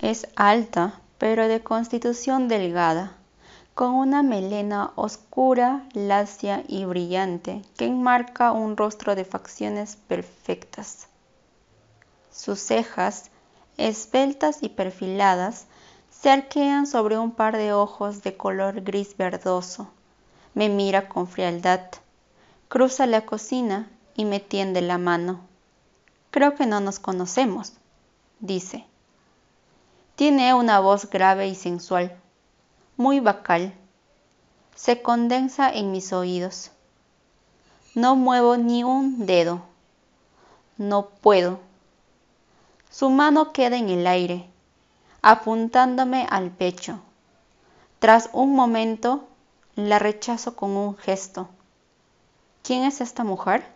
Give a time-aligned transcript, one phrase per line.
[0.00, 3.18] Es alta, pero de constitución delgada,
[3.74, 11.08] con una melena oscura, lacia y brillante que enmarca un rostro de facciones perfectas.
[12.30, 13.30] Sus cejas,
[13.76, 15.66] esbeltas y perfiladas,
[16.08, 19.90] se arquean sobre un par de ojos de color gris verdoso.
[20.54, 21.82] Me mira con frialdad,
[22.68, 25.40] cruza la cocina y me tiende la mano.
[26.30, 27.74] Creo que no nos conocemos,
[28.40, 28.89] dice.
[30.20, 32.14] Tiene una voz grave y sensual,
[32.98, 33.72] muy bacal.
[34.74, 36.72] Se condensa en mis oídos.
[37.94, 39.62] No muevo ni un dedo.
[40.76, 41.60] No puedo.
[42.90, 44.46] Su mano queda en el aire,
[45.22, 47.00] apuntándome al pecho.
[47.98, 49.26] Tras un momento,
[49.74, 51.48] la rechazo con un gesto.
[52.62, 53.66] ¿Quién es esta mujer?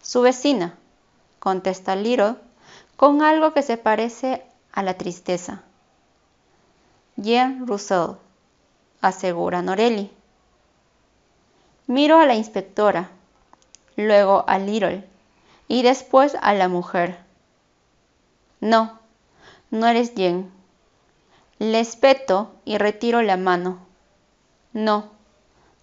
[0.00, 0.78] Su vecina,
[1.40, 2.36] contesta Little,
[2.96, 5.62] con algo que se parece a la tristeza.
[7.16, 8.16] Jean Russell,
[9.00, 10.10] asegura Norelli.
[11.86, 13.10] Miro a la inspectora,
[13.96, 15.04] luego a Little
[15.68, 17.18] y después a la mujer.
[18.60, 18.98] No,
[19.70, 20.50] no eres Jen.
[21.58, 23.78] Le espeto y retiro la mano.
[24.72, 25.10] No,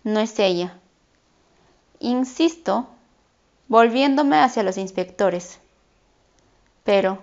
[0.04, 0.78] no es ella.
[2.00, 2.88] Insisto,
[3.68, 5.60] volviéndome hacia los inspectores.
[6.84, 7.20] Pero,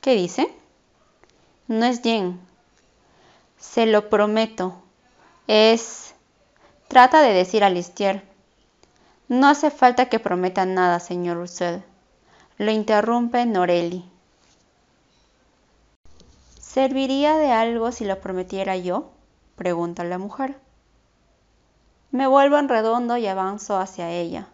[0.00, 0.52] ¿qué dice?
[1.66, 2.40] No es Jen.
[3.58, 4.74] Se lo prometo.
[5.46, 6.14] Es...
[6.88, 8.22] Trata de decir a Listier.
[9.28, 11.80] No hace falta que prometa nada, señor Russell.
[12.58, 14.04] Lo interrumpe Norelli.
[16.60, 19.10] ¿Serviría de algo si lo prometiera yo?
[19.56, 20.58] pregunta la mujer.
[22.10, 24.48] Me vuelvo en redondo y avanzo hacia ella.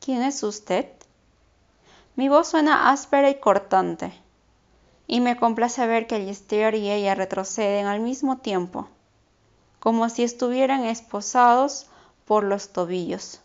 [0.00, 0.86] ¿Quién es usted?
[2.16, 4.12] Mi voz suena áspera y cortante,
[5.12, 8.86] y me complace ver que Lister y ella retroceden al mismo tiempo,
[9.80, 11.88] como si estuvieran esposados
[12.26, 13.40] por los tobillos.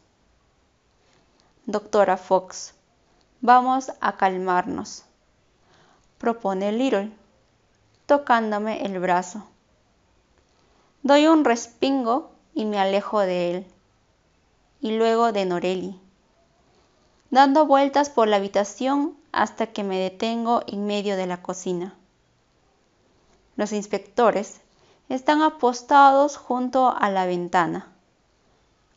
[1.65, 2.75] Doctora Fox,
[3.41, 5.05] vamos a calmarnos,
[6.19, 7.11] propone Little,
[8.05, 9.43] tocándome el brazo.
[11.01, 13.65] Doy un respingo y me alejo de él,
[14.81, 15.99] y luego de Norelli
[17.31, 21.93] dando vueltas por la habitación hasta que me detengo en medio de la cocina.
[23.57, 24.61] Los inspectores
[25.09, 27.91] están apostados junto a la ventana.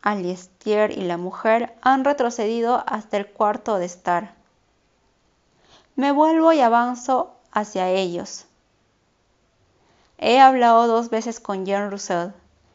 [0.01, 4.35] Aliestier y la mujer han retrocedido hasta el cuarto de estar.
[5.97, 8.47] Me vuelvo y avanzo hacia ellos.
[10.19, 12.33] He hablado dos veces con Jean Roussel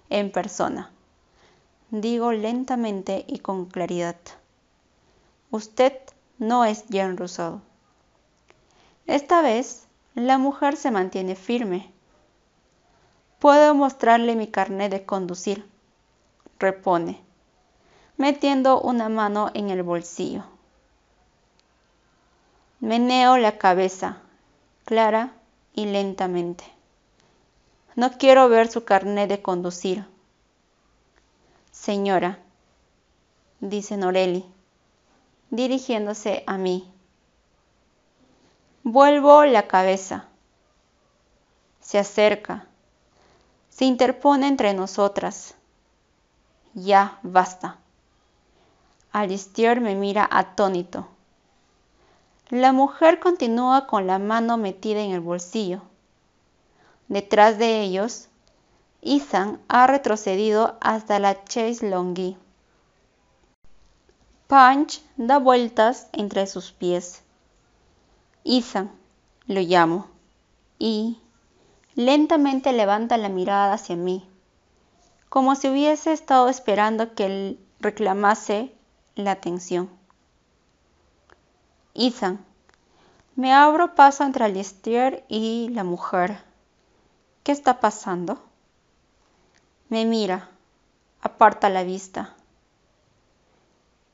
[0.09, 0.91] en persona.
[1.91, 4.17] Digo lentamente y con claridad.
[5.49, 5.93] Usted
[6.37, 7.61] no es Jean Rousseau.
[9.05, 11.91] Esta vez, la mujer se mantiene firme.
[13.39, 15.69] Puedo mostrarle mi carnet de conducir,
[16.59, 17.21] repone,
[18.17, 20.43] metiendo una mano en el bolsillo.
[22.79, 24.17] Meneo la cabeza,
[24.85, 25.33] clara
[25.73, 26.63] y lentamente.
[27.95, 30.05] No quiero ver su carnet de conducir.
[31.71, 32.39] Señora,
[33.59, 34.45] dice Norelli,
[35.53, 36.91] dirigiéndose a mí.
[38.81, 40.25] Vuelvo la cabeza.
[41.79, 42.65] Se acerca.
[43.69, 45.53] Se interpone entre nosotras.
[46.73, 47.77] Ya, basta.
[49.11, 51.07] Alistier me mira atónito.
[52.49, 55.83] La mujer continúa con la mano metida en el bolsillo.
[57.09, 58.27] Detrás de ellos,
[59.03, 62.37] Ethan ha retrocedido hasta la Chase Longuy.
[64.53, 67.23] Punch da vueltas entre sus pies.
[68.43, 68.91] Ethan,
[69.47, 70.09] lo llamo,
[70.77, 71.19] y
[71.95, 74.29] lentamente levanta la mirada hacia mí,
[75.27, 78.71] como si hubiese estado esperando que él reclamase
[79.15, 79.89] la atención.
[81.95, 82.45] Ethan,
[83.35, 86.43] me abro paso entre Alistair y la mujer.
[87.41, 88.39] ¿Qué está pasando?
[89.89, 90.47] Me mira,
[91.23, 92.35] aparta la vista.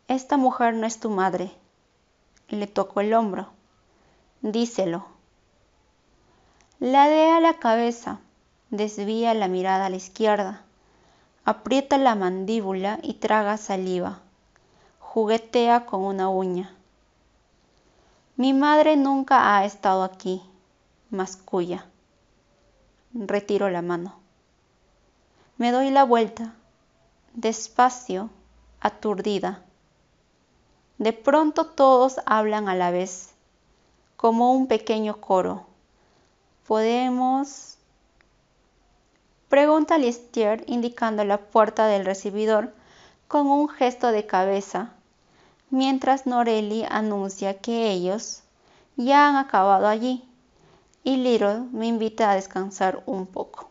[0.09, 1.51] Esta mujer no es tu madre.
[2.47, 3.49] Le tocó el hombro.
[4.41, 5.05] Díselo.
[6.79, 8.19] Ladea la cabeza,
[8.71, 10.63] desvía la mirada a la izquierda,
[11.45, 14.21] aprieta la mandíbula y traga saliva.
[14.99, 16.75] Juguetea con una uña.
[18.35, 20.41] Mi madre nunca ha estado aquí,
[21.11, 21.85] masculla.
[23.13, 24.15] Retiro la mano.
[25.57, 26.55] Me doy la vuelta,
[27.35, 28.31] despacio,
[28.81, 29.65] aturdida.
[30.99, 33.33] De pronto todos hablan a la vez,
[34.17, 35.65] como un pequeño coro.
[36.67, 37.77] podemos...
[39.47, 42.73] Pregunta Listier indicando la puerta del recibidor
[43.27, 44.91] con un gesto de cabeza,
[45.69, 48.43] mientras Norelli anuncia que ellos
[48.97, 50.29] ya han acabado allí
[51.05, 53.69] y Little me invita a descansar un poco.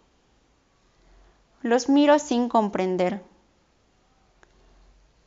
[1.60, 3.22] Los miro sin comprender.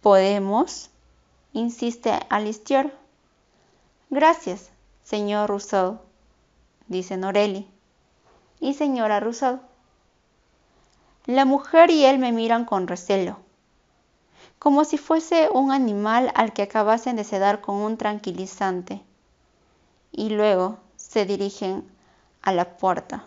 [0.01, 0.90] ¿Podemos?
[1.53, 2.95] Insiste Alistair.
[4.09, 4.69] Gracias,
[5.03, 5.99] señor Rousseau,
[6.87, 7.67] dice Norelli.
[8.59, 9.59] Y señora Rousseau.
[11.25, 13.37] La mujer y él me miran con recelo,
[14.59, 19.03] como si fuese un animal al que acabasen de sedar con un tranquilizante,
[20.11, 21.89] y luego se dirigen
[22.41, 23.23] a la puerta.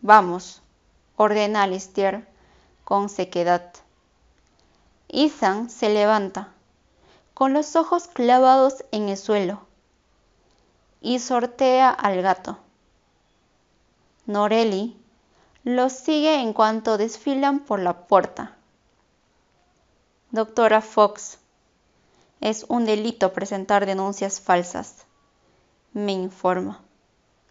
[0.00, 0.62] Vamos,
[1.16, 2.26] ordena Alistair
[2.84, 3.72] con sequedad.
[5.08, 6.53] Ethan se levanta,
[7.34, 9.60] con los ojos clavados en el suelo,
[11.00, 12.58] y sortea al gato.
[14.26, 14.96] Norelli
[15.64, 18.56] los sigue en cuanto desfilan por la puerta.
[20.30, 21.38] Doctora Fox,
[22.40, 25.04] es un delito presentar denuncias falsas,
[25.92, 26.80] me informa.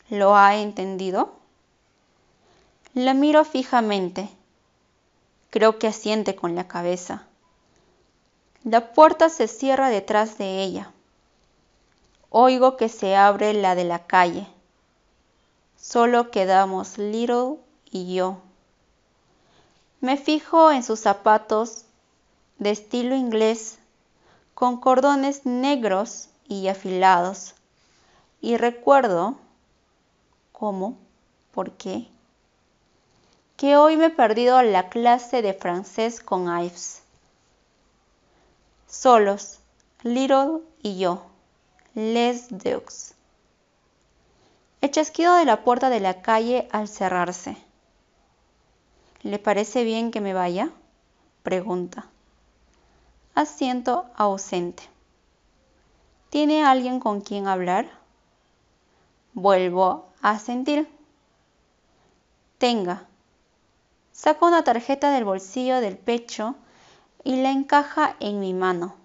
[0.09, 1.33] ¿Lo ha entendido?
[2.93, 4.29] La miro fijamente.
[5.49, 7.25] Creo que asiente con la cabeza.
[8.63, 10.91] La puerta se cierra detrás de ella.
[12.29, 14.47] Oigo que se abre la de la calle.
[15.77, 17.57] Solo quedamos Little
[17.91, 18.37] y yo.
[19.99, 21.83] Me fijo en sus zapatos
[22.57, 23.79] de estilo inglés
[24.53, 27.55] con cordones negros y afilados
[28.39, 29.35] y recuerdo
[30.53, 30.97] cómo,
[31.53, 32.07] por qué,
[33.57, 37.02] que hoy me he perdido la clase de francés con Ives.
[38.93, 39.57] Solos,
[40.03, 41.23] Little y yo,
[41.95, 43.15] Les Deux.
[44.81, 47.57] El chasquido de la puerta de la calle al cerrarse.
[49.23, 50.69] ¿Le parece bien que me vaya?
[51.41, 52.05] Pregunta.
[53.33, 54.83] Asiento ausente.
[56.29, 57.89] ¿Tiene alguien con quien hablar?
[59.33, 60.87] Vuelvo a sentir.
[62.59, 63.07] Tenga.
[64.11, 66.55] Saca una tarjeta del bolsillo del pecho
[67.23, 68.95] y la encaja en mi mano.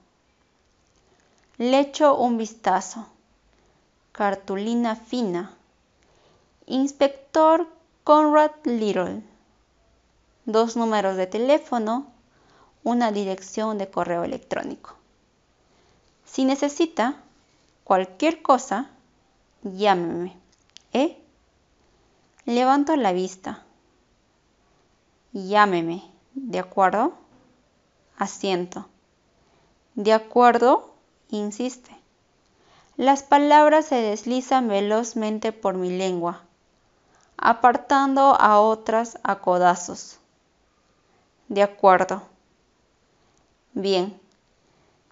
[1.57, 3.07] Le echo un vistazo.
[4.13, 5.55] Cartulina fina.
[6.67, 7.69] Inspector
[8.05, 9.23] Conrad Little.
[10.45, 12.07] Dos números de teléfono,
[12.83, 14.95] una dirección de correo electrónico.
[16.25, 17.17] Si necesita
[17.85, 18.91] cualquier cosa,
[19.63, 20.37] llámeme.
[20.93, 21.21] ¿Eh?
[22.45, 23.63] Levanto la vista.
[25.33, 26.03] Llámeme,
[26.35, 27.15] ¿de acuerdo?
[28.19, 28.89] Asiento.
[29.95, 30.93] ¿De acuerdo?
[31.29, 31.97] Insiste.
[32.97, 36.43] Las palabras se deslizan velozmente por mi lengua,
[37.37, 40.19] apartando a otras a codazos.
[41.47, 42.23] De acuerdo.
[43.73, 44.21] Bien.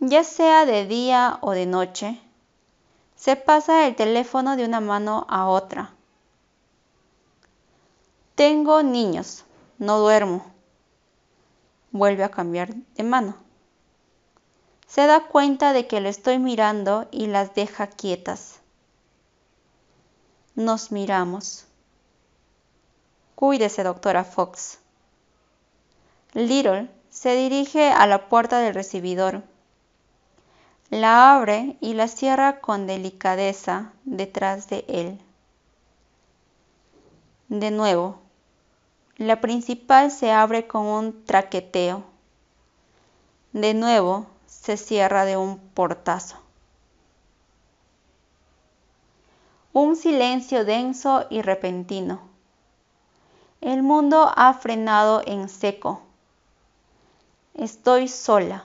[0.00, 2.20] Ya sea de día o de noche,
[3.14, 5.94] se pasa el teléfono de una mano a otra.
[8.34, 9.44] Tengo niños,
[9.78, 10.55] no duermo.
[11.96, 13.36] Vuelve a cambiar de mano.
[14.86, 18.60] Se da cuenta de que lo estoy mirando y las deja quietas.
[20.54, 21.66] Nos miramos.
[23.34, 24.78] Cuídese, doctora Fox.
[26.32, 29.42] Little se dirige a la puerta del recibidor
[30.90, 35.18] la abre y la cierra con delicadeza detrás de él.
[37.48, 38.20] De nuevo,
[39.16, 42.04] la principal se abre con un traqueteo.
[43.52, 46.36] De nuevo, se cierra de un portazo.
[49.72, 52.20] Un silencio denso y repentino.
[53.62, 56.02] El mundo ha frenado en seco.
[57.54, 58.64] Estoy sola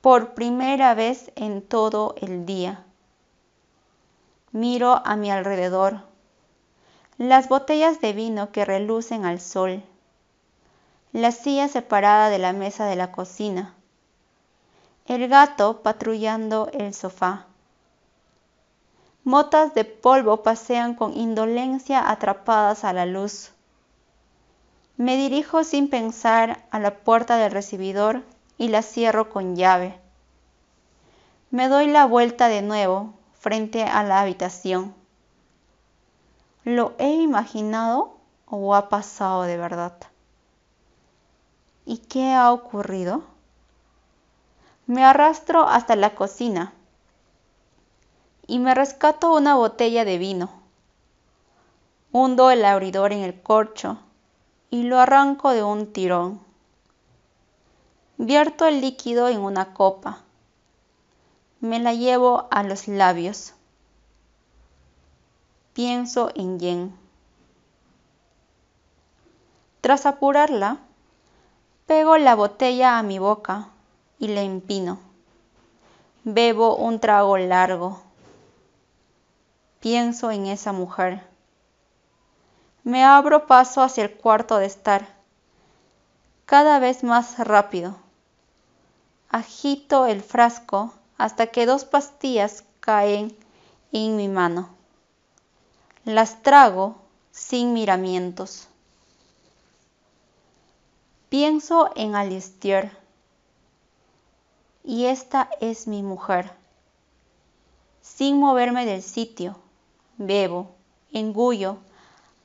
[0.00, 2.84] por primera vez en todo el día.
[4.50, 6.13] Miro a mi alrededor,
[7.18, 9.84] las botellas de vino que relucen al sol,
[11.12, 13.72] la silla separada de la mesa de la cocina,
[15.06, 17.46] el gato patrullando el sofá.
[19.22, 23.52] Motas de polvo pasean con indolencia atrapadas a la luz.
[24.96, 28.22] Me dirijo sin pensar a la puerta del recibidor
[28.58, 29.98] y la cierro con llave.
[31.50, 35.03] Me doy la vuelta de nuevo frente a la habitación.
[36.64, 38.16] ¿Lo he imaginado
[38.46, 39.94] o ha pasado de verdad?
[41.84, 43.22] ¿Y qué ha ocurrido?
[44.86, 46.72] Me arrastro hasta la cocina
[48.46, 50.48] y me rescato una botella de vino.
[52.12, 53.98] Hundo el abridor en el corcho
[54.70, 56.40] y lo arranco de un tirón.
[58.16, 60.22] Vierto el líquido en una copa.
[61.60, 63.52] Me la llevo a los labios.
[65.74, 66.96] Pienso en Yen.
[69.80, 70.78] Tras apurarla,
[71.86, 73.70] pego la botella a mi boca
[74.20, 75.00] y la empino.
[76.22, 78.00] Bebo un trago largo.
[79.80, 81.26] Pienso en esa mujer.
[82.84, 85.08] Me abro paso hacia el cuarto de estar,
[86.46, 87.96] cada vez más rápido.
[89.28, 93.36] Agito el frasco hasta que dos pastillas caen
[93.90, 94.83] en mi mano.
[96.04, 96.96] Las trago
[97.30, 98.68] sin miramientos.
[101.30, 102.94] Pienso en Alistier
[104.84, 106.52] y esta es mi mujer.
[108.02, 109.56] Sin moverme del sitio,
[110.18, 110.72] bebo,
[111.10, 111.78] engullo,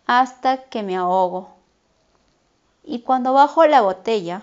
[0.05, 1.49] hasta que me ahogo.
[2.85, 4.41] Y cuando bajo la botella,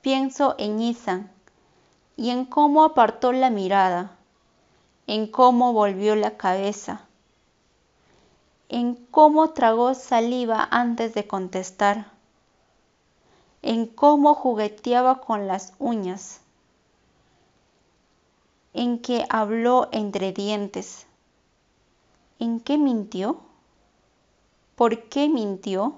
[0.00, 1.30] pienso en Isan
[2.16, 4.16] y en cómo apartó la mirada,
[5.06, 7.06] en cómo volvió la cabeza,
[8.70, 12.06] en cómo tragó saliva antes de contestar
[13.62, 16.40] en cómo jugueteaba con las uñas,
[18.72, 21.06] en que habló entre dientes.
[22.38, 23.40] ¿En qué mintió?
[24.76, 25.94] ¿Por qué mintió?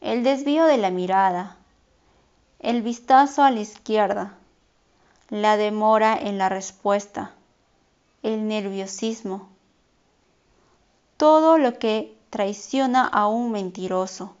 [0.00, 1.56] El desvío de la mirada,
[2.58, 4.34] el vistazo a la izquierda,
[5.28, 7.34] la demora en la respuesta,
[8.22, 9.48] el nerviosismo,
[11.22, 14.34] todo lo que traiciona a un mentiroso.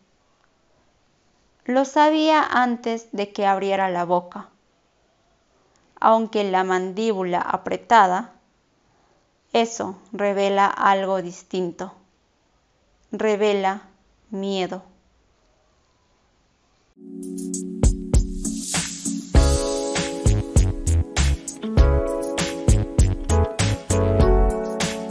[1.64, 4.48] Lo sabía antes de que abriera la boca,
[6.00, 8.32] aunque la mandíbula apretada,
[9.52, 11.92] eso revela algo distinto,
[13.12, 13.82] revela
[14.30, 14.82] miedo.